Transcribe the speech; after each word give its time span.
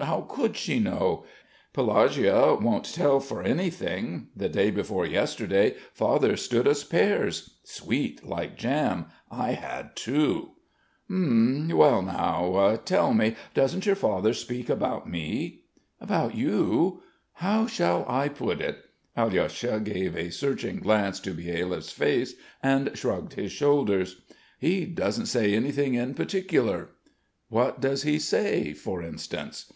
How 0.00 0.22
could 0.22 0.56
she 0.56 0.78
know? 0.78 1.24
Pelagueia 1.74 2.54
won't 2.60 2.92
tell 2.94 3.20
for 3.20 3.42
anything. 3.42 4.28
The 4.34 4.48
day 4.48 4.70
before 4.70 5.04
yesterday 5.06 5.74
Father 5.92 6.34
stood 6.36 6.66
us 6.66 6.82
pears. 6.82 7.58
Sweet, 7.62 8.26
like 8.26 8.56
jam. 8.56 9.06
I 9.30 9.50
had 9.52 9.94
two." 9.94 10.52
"H'm... 11.10 11.68
well, 11.76 12.00
now... 12.02 12.76
tell 12.86 13.12
me, 13.12 13.36
doesn't 13.52 13.84
your 13.84 13.96
father 13.96 14.32
speak 14.32 14.70
about 14.70 15.10
me?" 15.10 15.64
"About 16.00 16.34
you? 16.34 17.02
How 17.34 17.66
shall 17.66 18.04
I 18.08 18.28
put 18.28 18.62
it?" 18.62 18.78
Alyosha 19.14 19.78
gave 19.84 20.16
a 20.16 20.30
searching 20.32 20.78
glance 20.80 21.20
to 21.20 21.34
Byelyaev's 21.34 21.90
face 21.92 22.34
and 22.62 22.96
shrugged 22.96 23.34
his 23.34 23.52
shoulders. 23.52 24.22
"He 24.58 24.86
doesn't 24.86 25.26
say 25.26 25.54
anything 25.54 25.94
in 25.94 26.14
particular." 26.14 26.90
"What 27.48 27.80
does 27.80 28.02
he 28.02 28.18
say, 28.18 28.72
for 28.72 29.00
instance?" 29.02 29.72